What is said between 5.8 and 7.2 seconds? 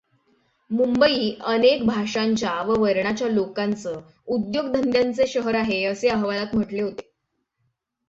असे अहवालात म्हटले होते.